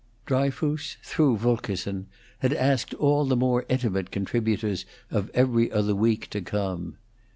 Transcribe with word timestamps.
Dryfoos, 0.25 0.97
through 1.03 1.37
Fulkerson, 1.37 2.07
had 2.39 2.53
asked 2.55 2.95
all 2.95 3.23
the 3.23 3.35
more 3.35 3.67
intimate 3.69 4.09
contributors 4.09 4.83
of 5.11 5.29
'Every 5.35 5.71
Other 5.71 5.93
Week' 5.93 6.27
to 6.31 6.41
come. 6.41 6.97